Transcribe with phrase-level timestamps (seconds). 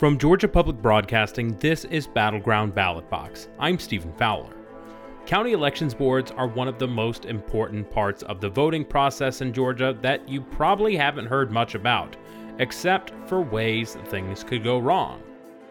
[0.00, 3.48] From Georgia Public Broadcasting, this is Battleground Ballot Box.
[3.58, 4.56] I'm Stephen Fowler.
[5.26, 9.52] County elections boards are one of the most important parts of the voting process in
[9.52, 12.16] Georgia that you probably haven't heard much about,
[12.60, 15.22] except for ways things could go wrong.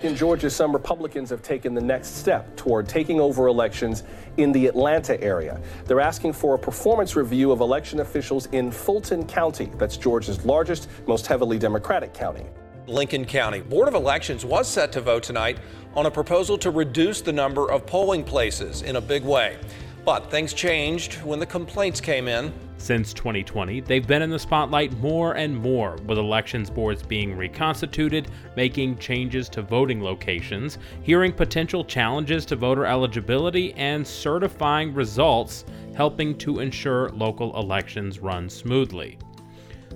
[0.00, 4.04] In Georgia, some Republicans have taken the next step toward taking over elections
[4.38, 5.60] in the Atlanta area.
[5.84, 9.70] They're asking for a performance review of election officials in Fulton County.
[9.76, 12.46] That's Georgia's largest, most heavily Democratic county.
[12.86, 15.58] Lincoln County Board of Elections was set to vote tonight
[15.94, 19.56] on a proposal to reduce the number of polling places in a big way.
[20.04, 22.52] But things changed when the complaints came in.
[22.76, 28.28] Since 2020, they've been in the spotlight more and more, with elections boards being reconstituted,
[28.54, 35.64] making changes to voting locations, hearing potential challenges to voter eligibility, and certifying results,
[35.96, 39.16] helping to ensure local elections run smoothly.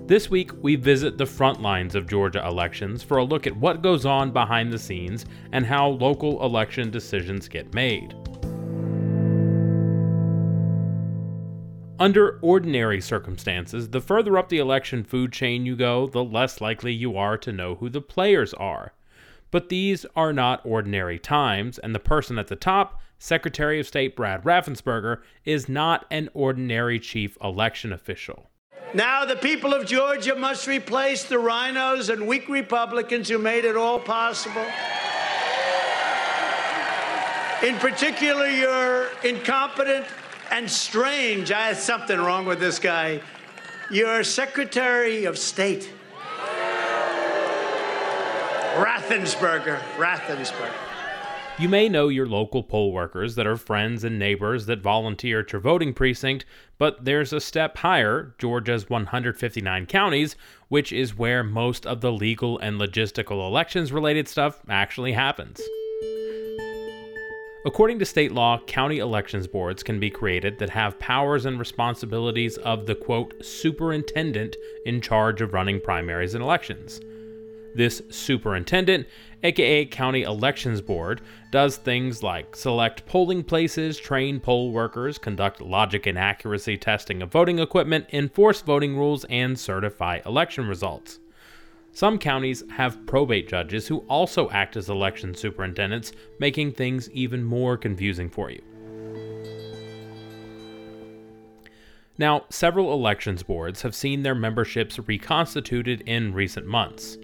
[0.05, 3.83] This week, we visit the front lines of Georgia elections for a look at what
[3.83, 8.15] goes on behind the scenes and how local election decisions get made.
[11.99, 16.93] Under ordinary circumstances, the further up the election food chain you go, the less likely
[16.93, 18.93] you are to know who the players are.
[19.51, 24.15] But these are not ordinary times, and the person at the top, Secretary of State
[24.15, 28.49] Brad Raffensperger, is not an ordinary chief election official.
[28.93, 33.75] Now the people of Georgia must replace the RINOs and weak Republicans who made it
[33.77, 34.65] all possible.
[37.61, 40.05] In particular, your incompetent
[40.49, 43.21] and strange, I had something wrong with this guy,
[43.91, 45.91] your Secretary of State,
[48.75, 49.79] Raffensperger.
[49.97, 50.88] Raffensperger.
[51.59, 55.51] You may know your local poll workers that are friends and neighbors that volunteer at
[55.51, 56.45] your voting precinct,
[56.77, 60.37] but there's a step higher, Georgia's 159 counties,
[60.69, 65.59] which is where most of the legal and logistical elections related stuff actually happens.
[67.65, 72.55] According to state law, county elections boards can be created that have powers and responsibilities
[72.59, 77.01] of the quote superintendent in charge of running primaries and elections.
[77.75, 79.07] This superintendent,
[79.43, 81.21] aka County Elections Board,
[81.51, 87.31] does things like select polling places, train poll workers, conduct logic and accuracy testing of
[87.31, 91.19] voting equipment, enforce voting rules, and certify election results.
[91.93, 97.77] Some counties have probate judges who also act as election superintendents, making things even more
[97.77, 98.61] confusing for you.
[102.17, 107.17] Now, several elections boards have seen their memberships reconstituted in recent months.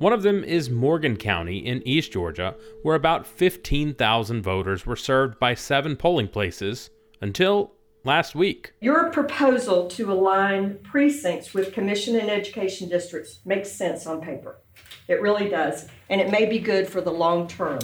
[0.00, 5.38] One of them is Morgan County in East Georgia, where about 15,000 voters were served
[5.38, 6.88] by seven polling places
[7.20, 8.72] until last week.
[8.80, 14.62] Your proposal to align precincts with commission and education districts makes sense on paper.
[15.06, 15.86] It really does.
[16.08, 17.80] And it may be good for the long term.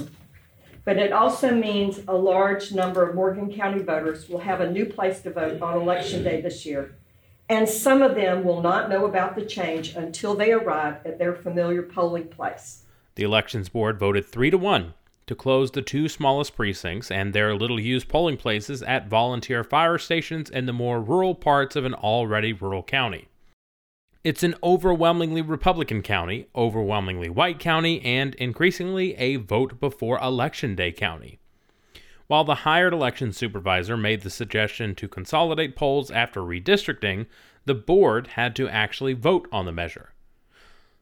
[0.87, 4.87] But it also means a large number of Morgan County voters will have a new
[4.87, 6.97] place to vote on election day this year
[7.49, 11.35] and some of them will not know about the change until they arrive at their
[11.35, 12.83] familiar polling place.
[13.15, 14.95] The Elections Board voted 3 to 1
[15.27, 19.99] to close the two smallest precincts and their little used polling places at volunteer fire
[19.99, 23.29] stations in the more rural parts of an already rural county.
[24.23, 30.91] It's an overwhelmingly Republican county, overwhelmingly white county, and increasingly a vote before election day
[30.91, 31.39] county.
[32.29, 37.27] While the hired election supervisor made the suggestion to consolidate polls after redistricting,
[37.67, 40.13] the board had to actually vote on the measure.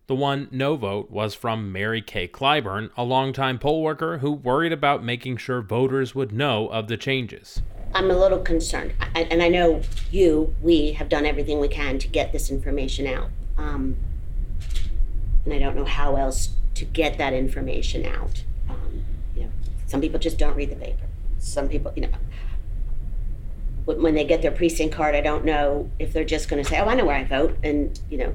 [0.06, 4.72] The one no vote was from Mary Kay Clyburn, a longtime poll worker who worried
[4.72, 7.62] about making sure voters would know of the changes.
[7.94, 9.80] I'm a little concerned, and I know
[10.10, 13.30] you, we have done everything we can to get this information out.
[13.56, 13.96] Um,
[15.46, 18.44] and I don't know how else to get that information out.
[18.68, 19.04] Um,
[19.34, 19.50] you know,
[19.86, 21.06] some people just don't read the paper
[21.44, 22.08] some people, you know,
[23.84, 26.80] when they get their precinct card, I don't know if they're just going to say,
[26.80, 28.34] "Oh, I know where I vote," and you know.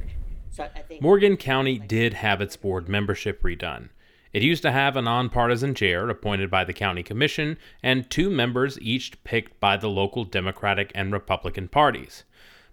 [0.51, 3.89] So I think Morgan County did have its board membership redone.
[4.31, 8.79] It used to have a nonpartisan chair appointed by the county commission and two members
[8.79, 12.25] each picked by the local Democratic and Republican parties.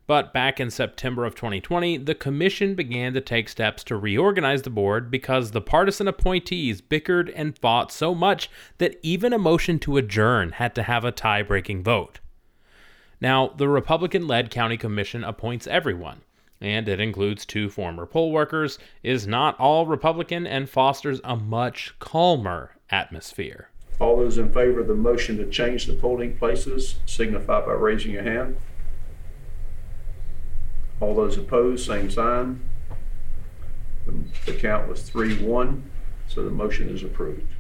[0.07, 4.71] But back in September of 2020, the commission began to take steps to reorganize the
[4.71, 8.49] board because the partisan appointees bickered and fought so much
[8.79, 12.21] that even a motion to adjourn had to have a tie breaking vote.
[13.21, 16.21] Now, the Republican led county commission appoints everyone,
[16.61, 21.95] and it includes two former poll workers, is not all Republican, and fosters a much
[21.99, 23.71] calmer atmosphere.
[23.99, 28.13] All those in favor of the motion to change the polling places signify by raising
[28.13, 28.57] your hand.
[31.01, 32.61] All those opposed, same sign.
[34.07, 35.91] The- The count was three, one.
[36.29, 37.53] So the motion is approved.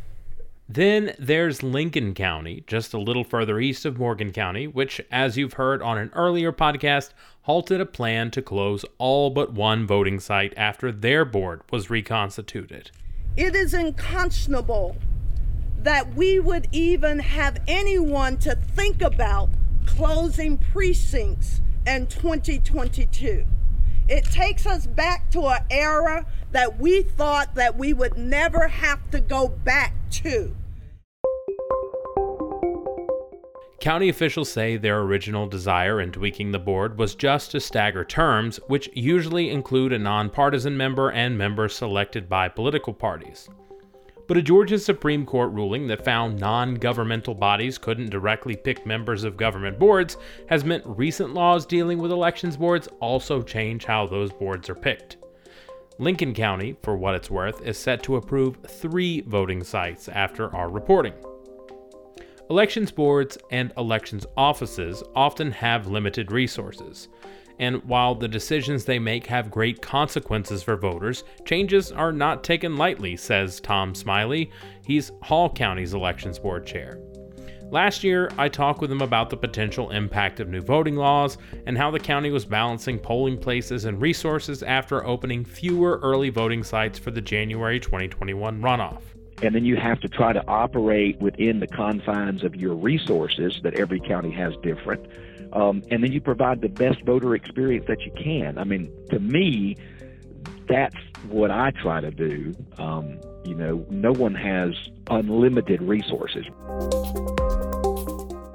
[0.68, 5.52] Then there's Lincoln County, just a little further east of Morgan County, which, as you've
[5.52, 7.10] heard on an earlier podcast,
[7.42, 12.90] halted a plan to close all but one voting site after their board was reconstituted.
[13.36, 14.96] It is unconscionable
[15.78, 19.50] that we would even have anyone to think about
[19.86, 23.46] closing precincts in 2022.
[24.08, 29.10] It takes us back to an era that we thought that we would never have
[29.10, 30.54] to go back to.
[33.80, 38.58] County officials say their original desire in tweaking the board was just to stagger terms,
[38.68, 43.48] which usually include a nonpartisan member and members selected by political parties.
[44.26, 49.22] But a Georgia Supreme Court ruling that found non governmental bodies couldn't directly pick members
[49.22, 50.16] of government boards
[50.48, 55.18] has meant recent laws dealing with elections boards also change how those boards are picked.
[55.98, 60.68] Lincoln County, for what it's worth, is set to approve three voting sites after our
[60.68, 61.14] reporting.
[62.50, 67.08] Elections boards and elections offices often have limited resources
[67.58, 72.76] and while the decisions they make have great consequences for voters, changes are not taken
[72.76, 74.50] lightly, says Tom Smiley.
[74.84, 76.98] He's Hall County's Elections Board chair.
[77.70, 81.36] Last year, I talked with him about the potential impact of new voting laws
[81.66, 86.62] and how the county was balancing polling places and resources after opening fewer early voting
[86.62, 89.02] sites for the January 2021 runoff.
[89.42, 93.74] And then you have to try to operate within the confines of your resources that
[93.74, 95.04] every county has different
[95.52, 98.58] um, and then you provide the best voter experience that you can.
[98.58, 99.76] I mean, to me,
[100.68, 100.96] that's
[101.28, 102.54] what I try to do.
[102.78, 104.74] Um, you know, no one has
[105.08, 106.46] unlimited resources.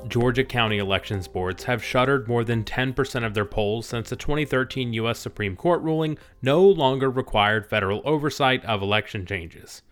[0.08, 4.92] Georgia county elections boards have shuttered more than 10% of their polls since the 2013
[4.94, 5.20] U.S.
[5.20, 9.84] Supreme Court ruling no longer required federal oversight of election changes.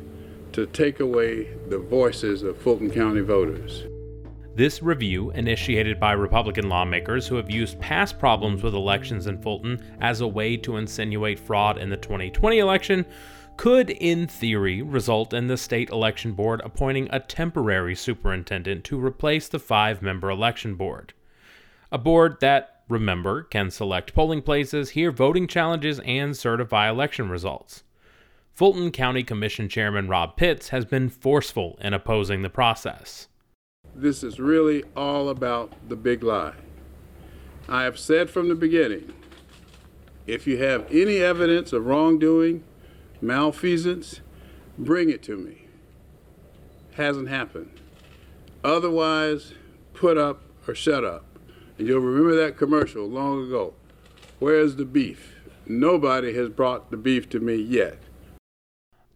[0.53, 3.88] to take away the voices of Fulton County voters.
[4.59, 9.81] This review, initiated by Republican lawmakers who have used past problems with elections in Fulton
[10.01, 13.05] as a way to insinuate fraud in the 2020 election,
[13.55, 19.47] could, in theory, result in the state election board appointing a temporary superintendent to replace
[19.47, 21.13] the five member election board.
[21.89, 27.83] A board that, remember, can select polling places, hear voting challenges, and certify election results.
[28.51, 33.29] Fulton County Commission Chairman Rob Pitts has been forceful in opposing the process.
[33.95, 36.55] This is really all about the big lie.
[37.67, 39.13] I have said from the beginning
[40.25, 42.63] if you have any evidence of wrongdoing,
[43.21, 44.21] malfeasance,
[44.77, 45.65] bring it to me.
[46.95, 47.71] Hasn't happened.
[48.63, 49.53] Otherwise,
[49.93, 51.25] put up or shut up.
[51.77, 53.73] And you'll remember that commercial long ago.
[54.39, 55.35] Where's the beef?
[55.65, 57.99] Nobody has brought the beef to me yet.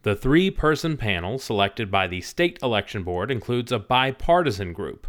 [0.04, 5.08] The three person panel selected by the state election board includes a bipartisan group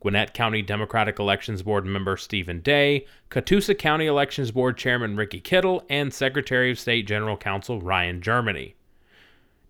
[0.00, 5.82] Gwinnett County Democratic Elections Board member Stephen Day, Catoosa County Elections Board Chairman Ricky Kittle,
[5.88, 8.74] and Secretary of State General Counsel Ryan Germany.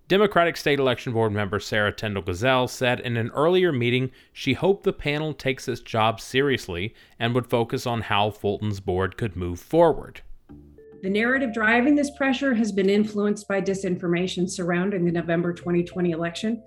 [0.08, 4.82] Democratic State Election Board member Sarah Tindall Ghazal said in an earlier meeting she hoped
[4.82, 9.60] the panel takes its job seriously and would focus on how Fulton's board could move
[9.60, 10.22] forward.
[11.04, 16.62] The narrative driving this pressure has been influenced by disinformation surrounding the November 2020 election.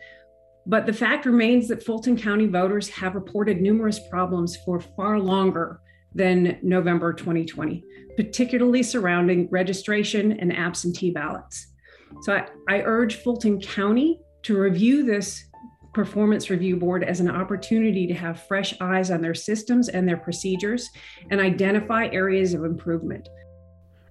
[0.68, 5.82] But the fact remains that Fulton County voters have reported numerous problems for far longer
[6.14, 7.84] than November 2020,
[8.16, 11.74] particularly surrounding registration and absentee ballots.
[12.22, 15.44] So I, I urge Fulton County to review this
[15.96, 20.18] performance review board as an opportunity to have fresh eyes on their systems and their
[20.18, 20.92] procedures
[21.32, 23.28] and identify areas of improvement.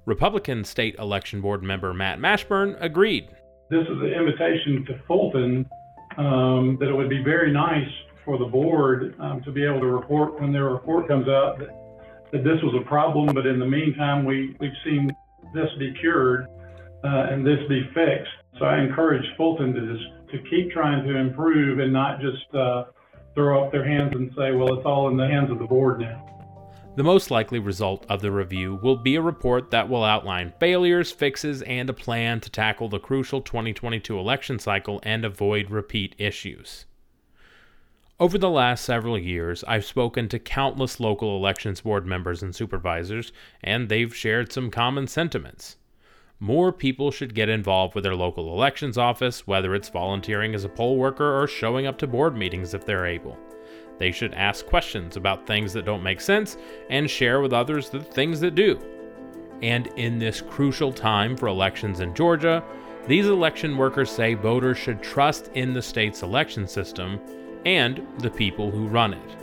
[0.07, 3.29] Republican State Election Board member Matt Mashburn agreed.
[3.71, 5.69] This is an invitation to Fulton
[6.17, 7.91] um, that it would be very nice
[8.25, 11.69] for the board um, to be able to report when their report comes out that,
[12.31, 15.11] that this was a problem, but in the meantime, we, we've seen
[15.53, 16.47] this be cured
[17.03, 18.31] uh, and this be fixed.
[18.61, 22.85] So I encourage Fulton to just to keep trying to improve and not just uh,
[23.35, 26.01] throw up their hands and say, well, it's all in the hands of the board
[26.01, 26.36] now.
[26.97, 31.13] The most likely result of the review will be a report that will outline failures,
[31.13, 36.87] fixes, and a plan to tackle the crucial 2022 election cycle and avoid repeat issues.
[38.19, 43.31] Over the last several years, I've spoken to countless local elections board members and supervisors,
[43.63, 45.77] and they've shared some common sentiments.
[46.41, 50.71] More people should get involved with their local elections office, whether it's volunteering as a
[50.71, 53.37] poll worker or showing up to board meetings if they're able.
[53.99, 56.57] They should ask questions about things that don't make sense
[56.91, 58.81] and share with others the things that do.
[59.63, 62.63] And in this crucial time for elections in Georgia,
[63.07, 67.21] these election workers say voters should trust in the state's election system
[67.65, 69.37] and the people who run it.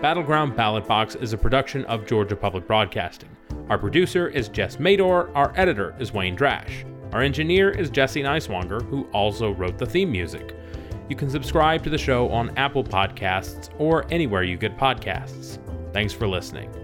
[0.00, 3.30] Battleground Ballot Box is a production of Georgia Public Broadcasting.
[3.68, 6.84] Our producer is Jess Mador, our editor is Wayne Drash.
[7.12, 10.54] Our engineer is Jesse Neiswanger, who also wrote the theme music.
[11.08, 15.58] You can subscribe to the show on Apple Podcasts or anywhere you get podcasts.
[15.92, 16.83] Thanks for listening.